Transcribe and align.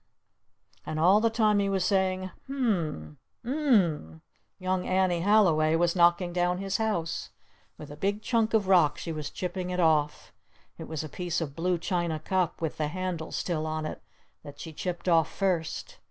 And 0.83 0.99
all 0.99 1.21
the 1.21 1.29
time 1.29 1.57
that 1.57 1.63
he 1.65 1.69
was 1.69 1.85
saying 1.85 2.31
"U 2.47 2.55
m 2.57 3.17
m 3.45 3.51
m 3.51 3.53
U 3.53 3.59
m 3.59 3.75
m 3.75 3.83
m," 4.03 4.21
young 4.57 4.87
Annie 4.87 5.19
Halliway 5.19 5.75
was 5.75 5.95
knocking 5.95 6.33
down 6.33 6.57
his 6.57 6.77
house. 6.77 7.29
With 7.77 7.91
a 7.91 7.95
big 7.95 8.23
chunk 8.23 8.55
of 8.55 8.67
rock 8.67 8.97
she 8.97 9.11
was 9.11 9.29
chipping 9.29 9.69
it 9.69 9.79
off. 9.79 10.33
It 10.79 10.87
was 10.87 11.03
a 11.03 11.07
piece 11.07 11.39
of 11.39 11.55
blue 11.55 11.77
china 11.77 12.17
cup 12.19 12.61
with 12.63 12.77
the 12.77 12.87
handle 12.87 13.31
still 13.31 13.67
on 13.67 13.85
it 13.85 14.01
that 14.41 14.59
she 14.59 14.73
chipped 14.73 15.07
off 15.07 15.31
first. 15.31 15.99